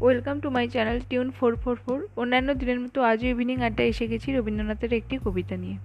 Welcome 0.00 0.40
to 0.40 0.50
my 0.50 0.68
channel 0.68 1.00
tune 1.08 1.30
four 1.30 1.56
four 1.56 1.76
four 1.76 2.08
অন্যান্য 2.16 2.54
দিনের 2.54 2.80
মতো 2.80 3.02
আজও 3.02 3.26
ইভিনিং 3.26 3.62
আড্ডা 3.62 3.84
এসে 3.84 4.06
গেছি 4.06 4.32
রবীন্দ্রনাথের 4.32 4.92
একটি 4.92 5.18
কবিতা 5.24 5.56
নিয়ে। 5.56 5.76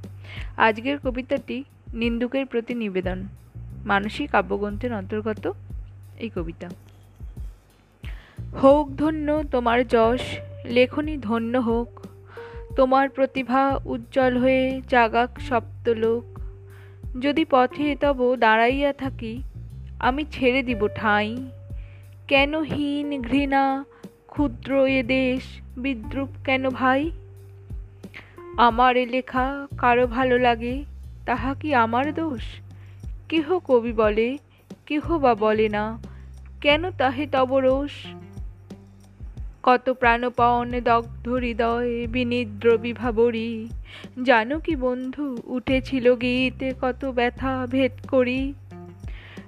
আজকের 0.57 0.97
কবিতাটি 0.97 1.63
নিন্দুকের 1.93 2.45
প্রতি 2.45 2.73
নিবেদন। 2.73 3.23
মানসিক 3.85 4.29
কাব্যগ্রন্থের 4.31 4.93
অন্তর্গত 4.93 5.53
এই 6.19 6.29
কবিতা। 6.35 6.69
হোক 8.63 8.89
ধন্য 8.95 9.43
তোমার 9.51 9.87
যশ, 9.87 10.21
লেখনী 10.65 11.17
ধন্য 11.17 11.57
হোক। 11.57 12.01
তোমার 12.75 13.09
প্রতিভা 13.09 13.79
উজ্জ্বল 13.85 14.37
হয়ে 14.37 14.81
জাগাক 14.89 15.39
সপ্তলোক। 15.39 16.39
যদি 17.21 17.45
পথে 17.49 17.95
তব 17.95 18.35
দাঁড়াইয়া 18.35 18.93
থাকি, 18.93 19.41
আমি 19.99 20.25
ছেড়ে 20.31 20.63
দিব 20.63 20.87
ঠাঁই। 20.95 21.49
কেন 22.27 22.63
হীন 22.63 23.21
ঘৃণা 23.21 23.85
ক্ষুদ্র 24.31 24.85
এ 24.85 25.03
দেশ 25.03 25.43
বিদ্রুপ 25.77 26.29
কেন 26.45 26.69
ভাই? 26.69 27.11
আমার 28.57 28.97
এ 28.97 29.05
লেখা 29.05 29.67
কারও 29.77 30.07
ভালো 30.07 30.39
লাগে, 30.39 30.83
তাহা 31.25 31.53
কি 31.53 31.75
আমার 31.75 32.13
দোষ? 32.13 32.41
কেহ 33.29 33.59
কবি 33.59 33.93
বলে, 33.93 34.37
কেহ 34.85 35.17
বা 35.17 35.35
বলে 35.35 35.69
না, 35.69 35.99
কেন 36.61 36.91
তাহে 36.91 37.27
তব 37.27 37.57
রোষ? 37.57 37.91
কত 39.63 39.89
প্রাণপণ 39.89 40.71
দগ্ধ 40.83 41.29
হৃদয় 41.29 42.07
বিনিদ্র 42.07 42.77
বিভাবরী, 42.77 43.67
জানো 44.23 44.59
কি 44.59 44.75
বন্ধু, 44.75 45.37
উঠেছিল 45.45 46.15
গীতে 46.15 46.73
কত 46.81 47.05
ব্যথা 47.05 47.67
ভেদ 47.69 47.91
করি? 48.07 48.53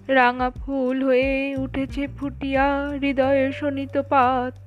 রাঙা 0.07 0.49
ফুল 0.49 1.03
হয়ে 1.03 1.55
উঠেছে 1.55 2.07
ফুটিয়া 2.07 2.89
হৃদয়ের 3.01 3.51
শোনিত 3.51 4.01
পাত 4.09 4.62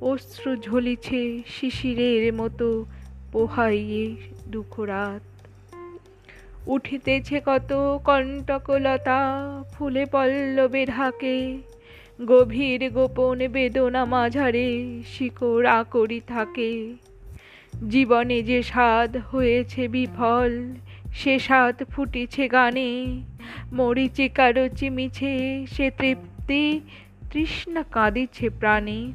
অশ্রু 0.00 0.56
ঝলিছে 0.56 1.42
শিশিরের 1.46 2.34
মতো 2.34 2.84
পোহাইয়ে 3.32 4.16
দুঃখ 4.48 4.80
রাত 4.80 5.22
উঠিতেছে 6.66 7.40
কত 7.46 7.98
কণ্টকলতা, 8.04 9.20
ফুলে 9.72 10.06
পল্লবে 10.06 10.86
ঢাকে, 10.86 11.58
গভীর 12.26 12.90
গোপন 12.90 13.48
বেদনা 13.48 14.04
মাঝারে 14.04 15.00
শিকড় 15.06 15.70
আকরি 15.70 16.20
থাকে। 16.26 16.94
জীবনে 17.88 18.42
যে 18.42 18.62
স্বাদ 18.62 19.16
হয়েছে 19.16 19.88
বিফল, 19.88 20.72
সে 21.14 21.38
স্বাদ 21.38 21.82
ফুটিছে 21.90 22.48
গানে 22.48 23.22
মরিচিকার 23.72 24.68
চিমিছে 24.76 25.66
সে 25.66 25.90
তৃপ্তি 25.90 26.80
তৃষ্ণা 27.32 27.82
কাঁদিছে 27.82 28.50
প্রাণে। 28.50 29.12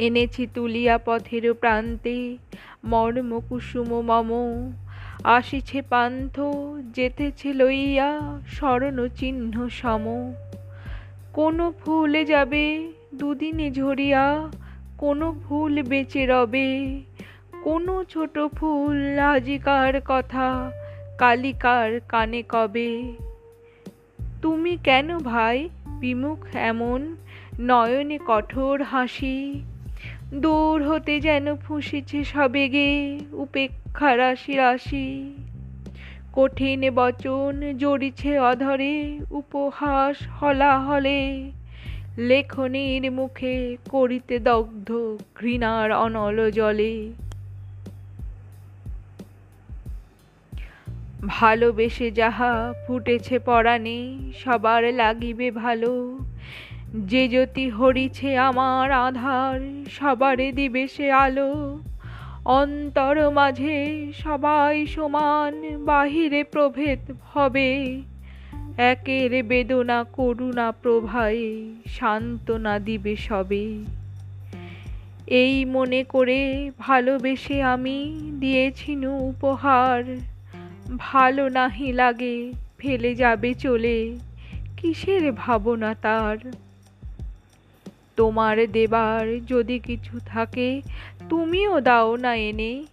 এনেছি 0.00 0.46
তুলিয়া 0.54 0.98
পথের 1.04 1.54
প্রান্তে। 1.54 2.36
মর্ম 2.84 3.40
কুসুম 3.48 3.90
মম, 4.00 4.30
আসিছে 5.24 5.82
পান্থ, 5.82 6.40
যেতেছে 6.94 7.52
লইয়া 7.52 8.10
স্মরণ 8.48 9.08
চিহ্ন 9.16 9.68
সম। 9.68 10.04
কোনো 11.32 11.72
ফুলে 11.80 12.24
যাবে 12.24 12.92
দুদিনে 13.14 13.70
ঝরিয়া, 13.70 14.26
কোনো 14.98 15.26
ফুল 15.48 15.82
বেঁচে 15.82 16.26
রবে। 16.26 17.00
কোনো 17.62 18.04
ছোট 18.04 18.38
ফুল 18.56 19.18
আজিকার 19.18 20.00
কথা, 20.04 20.72
কালিকার 21.18 22.00
কানে 22.08 22.42
কবে? 22.48 22.90
তুমি 24.42 24.72
কেন 24.84 25.18
ভাই 25.18 25.68
বিমুখ 26.00 26.56
এমন, 26.56 27.16
নয়নে 27.60 28.18
কঠোর 28.26 28.82
হাসি? 28.82 29.62
দূর 30.34 30.88
হতে 30.88 31.20
যেন 31.20 31.56
ফুঁসিছে 31.56 32.24
সবেগে 32.24 33.18
উপেক্ষা 33.32 34.16
রাশি 34.16 34.56
রাশি। 34.56 35.36
কঠিন 36.32 36.90
বচন 36.94 37.78
জড়িছে 37.78 38.38
অধরে 38.38 39.18
উপহাস 39.30 40.42
হলাহলে। 40.42 41.50
লেখনীর 42.18 43.12
মুখে 43.12 43.76
করিতে 43.90 44.38
দগ্ধ 44.38 45.18
ঘৃণার 45.34 45.92
অনল 45.92 46.50
জলে। 46.50 47.12
ভালোবেসে 51.26 52.10
যাহা 52.10 52.74
ফুটেছে 52.86 53.38
পরাণে, 53.38 54.18
সবার 54.44 54.94
লাগিবে 54.94 55.50
ভালো। 55.50 56.18
যে 56.94 57.28
জ্যোতি 57.28 57.70
হরিছে 57.70 58.36
আমার 58.36 58.90
আধার, 58.90 59.84
সবারে 59.90 60.52
দিবে 60.52 60.88
সে 60.88 61.12
আলো। 61.12 61.78
অন্তর 62.44 63.30
মাঝে 63.30 64.06
সবাই 64.12 64.86
সমান, 64.86 65.84
বাহিরে 65.84 66.44
প্রভেদ 66.44 66.98
হবে। 67.32 68.00
একের 68.78 69.42
বেদনা, 69.42 70.04
করুণা 70.12 70.72
প্রভায়ে 70.72 71.70
সান্ত্বনা 71.86 72.78
দিবে 72.78 73.16
সবে। 73.16 73.78
এই 75.26 75.64
মনে 75.64 76.04
করে 76.04 76.70
ভালোবেসে 76.78 77.62
আমি 77.62 78.20
দিয়েছিনু 78.40 79.16
উপহার। 79.16 80.16
ভালো 80.98 81.48
নাহি 81.48 81.92
লাগে, 81.92 82.52
ফেলে 82.78 83.14
যাবে 83.14 83.54
চলে। 83.54 84.16
কিসের 84.76 85.32
ভাবনা 85.32 85.94
তার? 85.94 86.52
তোমার 88.20 88.72
দেবার 88.72 89.46
যদি 89.46 89.78
কিছু 89.78 90.20
থাকে, 90.26 90.82
তুমিও 91.28 91.80
দাও 91.80 92.16
না 92.16 92.34
এনে। 92.34 92.84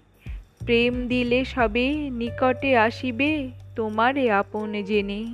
প্রেম 0.65 1.07
দিলে 1.07 1.45
সবে 1.45 2.09
নিকটে 2.09 2.77
আসিবে 2.77 3.49
তোমারে 3.75 4.31
আপন 4.31 4.83
জেনে। 4.83 5.25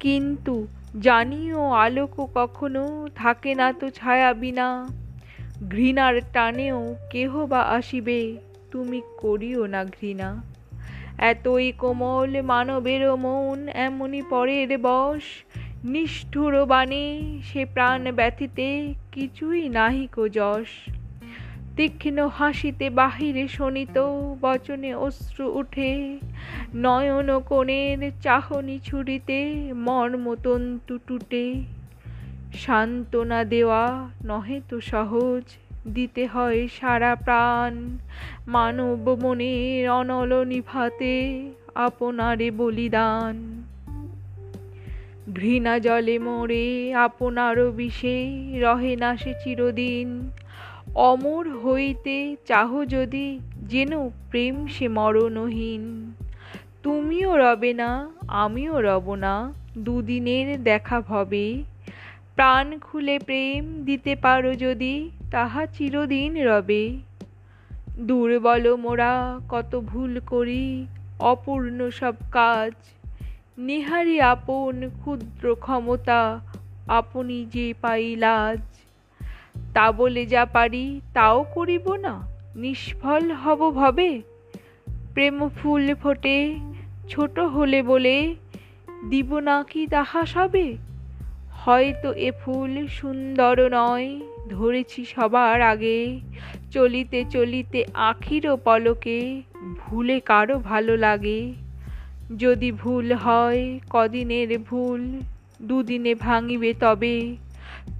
কিন্তু 0.00 0.66
জানিও 1.00 1.70
আলোক 1.70 2.28
কখনো 2.34 3.08
থাকে 3.14 3.54
না 3.54 3.72
তো 3.72 3.90
ছায়া 3.90 4.34
বিনা। 4.34 4.88
ঘৃণার 5.70 6.20
টানেও 6.32 6.96
কেহ 7.10 7.46
বা 7.46 7.60
আসিবে, 7.62 8.36
তুমি 8.70 9.02
করিও 9.16 9.66
না 9.66 9.84
ঘৃণা। 9.84 10.42
এতই 11.18 11.72
কোমল 11.72 12.42
মানবের 12.42 13.16
মন 13.16 13.68
এমনই 13.68 14.22
পরের 14.22 14.78
বশ। 14.82 15.22
নিষ্ঠুর 15.84 16.64
বাণী, 16.64 17.38
সে 17.44 17.64
প্রাণ 17.64 18.12
ব্যথিতে 18.12 18.94
কিছুই 19.12 19.68
নাহিক 19.68 20.28
যশ। 20.28 20.66
তীক্ষ্ণ 21.76 22.28
হাসিতে 22.28 22.90
বাহিরে 22.90 23.48
শোনিত 23.48 23.98
বচনে 24.40 24.94
অশ্রু 24.94 25.52
উঠে, 25.52 26.18
নয়ন 26.74 27.40
কোণের 27.40 28.10
চাহনি 28.22 28.78
ছুরিতে 28.78 29.70
মর্মতন্তু 29.74 30.98
টুটে 31.06 31.54
সান্ত্বনা 32.54 33.44
দেওয়া 33.44 34.08
নহে 34.24 34.60
তো 34.68 34.80
সহজ, 34.80 35.42
দিতে 35.88 36.26
হয় 36.26 36.68
সারা 36.80 37.14
প্রাণ। 37.14 37.98
মানব 38.46 39.18
মনের 39.22 39.90
অনল 39.90 40.44
নিভাতে 40.44 41.42
আপনারে 41.74 42.50
বলিদান। 42.50 43.62
ঘৃণা 45.34 45.78
জলে 45.78 46.18
মোরে 46.18 46.94
আপনারও 46.94 47.70
বিষে 47.70 48.28
রহে 48.60 48.96
না 48.96 49.16
সে 49.16 49.34
চিরদিন। 49.44 50.30
অমর 50.94 51.48
হইতে 51.58 52.36
চাহ 52.46 52.84
যদি, 52.84 53.40
যেন 53.62 54.08
প্রেম 54.08 54.66
সে 54.66 54.88
মরণহীন। 54.88 56.14
তুমিও 56.82 57.36
রবে 57.36 57.74
না, 57.74 58.10
আমিও 58.28 58.80
রব 58.80 59.14
না, 59.14 59.52
দুদিনের 59.78 60.64
দেখা 60.64 61.00
ভবে। 61.00 61.62
প্রাণ 62.34 62.78
খুলে 62.78 63.18
প্রেম 63.18 63.84
দিতে 63.84 64.16
পারো 64.16 64.54
যদি, 64.54 65.10
তাহা 65.30 65.66
চিরদিন 65.66 66.46
রবে। 66.46 66.96
দুর্বল 68.00 68.76
মোরা 68.76 69.40
কত 69.48 69.80
ভুল 69.80 70.20
করি, 70.26 70.86
অপূর্ণ 71.20 71.90
সব 71.90 72.14
কাজ 72.32 72.72
নিহারি 73.58 74.20
আপন 74.20 74.90
ক্ষুদ্র 75.00 75.54
ক্ষমতা 75.54 76.40
আপনি 76.88 77.44
যে 77.44 77.74
পাই 77.80 78.16
লাজ 78.16 78.60
তা 79.74 79.92
বলে 79.92 80.26
যা 80.26 80.44
পারি, 80.44 81.00
তাও 81.14 81.44
করিব 81.54 81.94
না, 81.94 82.22
নিষ্ফল 82.56 83.30
হব 83.30 83.70
ভবে। 83.70 84.22
প্রেম 85.14 85.48
ফুল 85.48 85.94
ফোটে, 85.94 86.54
ছোট 87.08 87.38
হলে 87.38 87.82
বলে, 87.82 88.34
দিব 89.10 89.38
না 89.38 89.64
কি 89.70 89.86
তাহা 89.86 90.24
সবে? 90.24 90.76
হয়তো 91.64 92.12
এ 92.12 92.30
ফুল 92.44 92.86
সুন্দর 92.86 93.68
নয়, 93.70 94.20
ধরেছি 94.48 95.04
সবার 95.04 95.62
আগে। 95.62 96.20
চলিতে 96.70 97.24
চলিতে 97.30 97.84
আখিরও 97.94 98.58
পলকে, 98.64 99.42
ভুলে 99.78 100.20
কারও 100.20 100.58
ভালো 100.58 100.96
লাগে। 100.96 101.52
যদি 102.36 102.72
ভুল 102.72 103.12
হয় 103.12 103.80
কদিনের 103.90 104.58
ভুল, 104.58 105.20
দুদিনে 105.62 106.14
ভাঙিবে 106.14 106.74
তবে। 106.74 107.36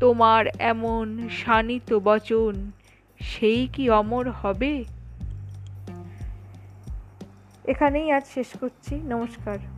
তোমার 0.00 0.46
এমন 0.58 1.28
শানিত 1.28 1.94
বচন, 1.94 2.70
সেই 3.20 3.68
কি 3.72 3.90
অমর 3.90 4.30
হবে? 4.30 4.84
এখানেই 7.64 8.10
আজ 8.10 8.22
শেষ 8.34 8.56
করছি। 8.60 8.94
নমস্কার। 8.94 9.77